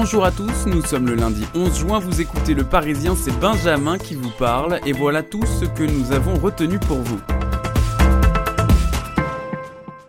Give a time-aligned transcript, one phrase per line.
[0.00, 3.98] Bonjour à tous, nous sommes le lundi 11 juin, vous écoutez Le Parisien, c'est Benjamin
[3.98, 7.18] qui vous parle, et voilà tout ce que nous avons retenu pour vous.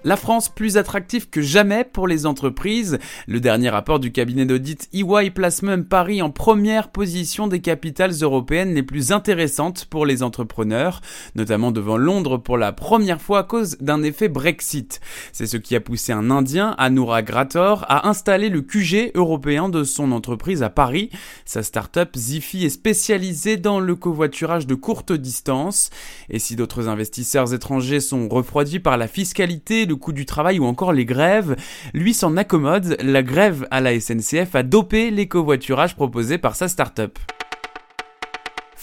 [0.05, 2.99] La France plus attractive que jamais pour les entreprises.
[3.27, 8.13] Le dernier rapport du cabinet d'audit EY place même Paris en première position des capitales
[8.21, 11.01] européennes les plus intéressantes pour les entrepreneurs,
[11.35, 15.01] notamment devant Londres pour la première fois à cause d'un effet Brexit.
[15.33, 19.83] C'est ce qui a poussé un Indien, Anurag Grator, à installer le QG européen de
[19.83, 21.09] son entreprise à Paris.
[21.43, 25.89] Sa start-up Zifi est spécialisée dans le covoiturage de courte distance.
[26.29, 30.65] Et si d'autres investisseurs étrangers sont refroidis par la fiscalité, le coût du travail ou
[30.65, 31.55] encore les grèves,
[31.93, 37.17] lui s'en accommode, la grève à la SNCF a dopé l'écovoiturage proposé par sa start-up.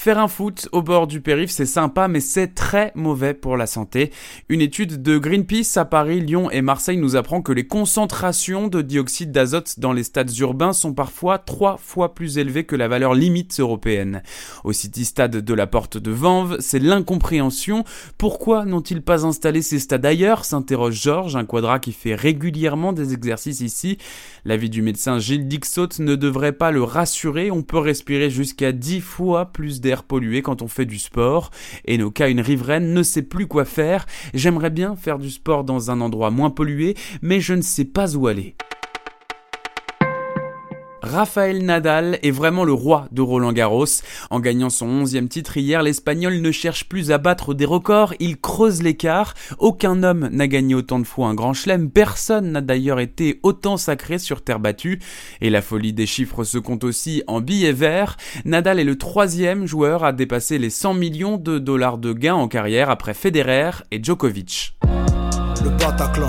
[0.07, 3.67] Faire un foot au bord du périph, c'est sympa, mais c'est très mauvais pour la
[3.67, 4.13] santé.
[4.49, 8.83] Une étude de Greenpeace à Paris, Lyon et Marseille nous apprend que les concentrations de
[8.83, 13.15] dioxyde d'azote dans les stades urbains sont parfois trois fois plus élevées que la valeur
[13.15, 14.23] limite européenne.
[14.63, 17.83] Au City Stade de la Porte de Vanves, c'est l'incompréhension.
[18.17, 20.45] Pourquoi n'ont-ils pas installé ces stades ailleurs?
[20.45, 23.99] s'interroge Georges, un quadra qui fait régulièrement des exercices ici.
[24.45, 29.01] L'avis du médecin Gilles Dixot ne devrait pas le rassurer, on peut respirer jusqu'à dix
[29.01, 31.51] fois plus d'air pollué quand on fait du sport,
[31.85, 34.07] et nos cas une riveraine ne sait plus quoi faire.
[34.35, 38.17] J'aimerais bien faire du sport dans un endroit moins pollué, mais je ne sais pas
[38.17, 38.55] où aller.
[41.07, 43.87] Rafael Nadal est vraiment le roi de Roland Garros.
[44.31, 48.39] En gagnant son onzième titre hier, l'Espagnol ne cherche plus à battre des records, il
[48.39, 49.35] creuse l'écart.
[49.59, 53.77] Aucun homme n'a gagné autant de fois un grand chelem, personne n'a d'ailleurs été autant
[53.77, 55.01] sacré sur terre battue.
[55.41, 58.17] Et la folie des chiffres se compte aussi en billets verts.
[58.45, 62.49] Nadal est le troisième joueur à dépasser les 100 millions de dollars de gains en
[62.49, 64.77] carrière après Federer et Djokovic.
[65.63, 66.27] Le Bataclan.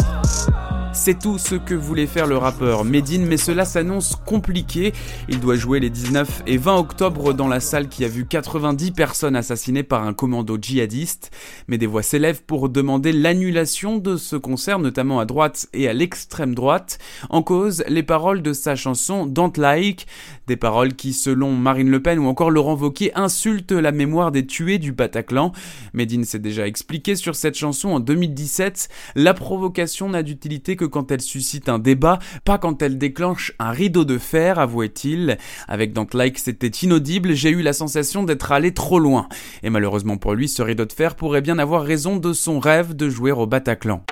[0.98, 4.94] C'est tout ce que voulait faire le rappeur Medine, mais cela s'annonce compliqué.
[5.30, 8.92] Il doit jouer les 19 et 20 octobre dans la salle qui a vu 90
[8.92, 11.32] personnes assassinées par un commando djihadiste.
[11.68, 15.94] Mais des voix s'élèvent pour demander l'annulation de ce concert, notamment à droite et à
[15.94, 16.98] l'extrême droite.
[17.30, 20.08] En cause, les paroles de sa chanson Don't Like,
[20.48, 24.48] des paroles qui, selon Marine Le Pen ou encore Laurent Wauquiez, insultent la mémoire des
[24.48, 25.52] tués du Bataclan.
[25.94, 28.90] Medine s'est déjà expliqué sur cette chanson en 2017.
[29.16, 33.72] La provocation n'a d'utilité que quand elle suscite un débat, pas quand elle déclenche un
[33.72, 35.38] rideau de fer, avouait-il.
[35.68, 39.28] Avec Don't Like, c'était inaudible, j'ai eu la sensation d'être allé trop loin.
[39.64, 42.96] Et malheureusement pour lui, ce rideau de fer pourrait bien avoir raison de son rêve
[42.96, 44.04] de jouer au Bataclan.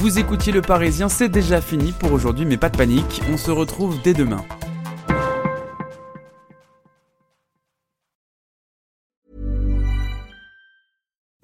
[0.00, 3.50] Vous écoutiez Le Parisien, c'est déjà fini pour aujourd'hui, mais pas de panique, on se
[3.50, 4.42] retrouve dès demain.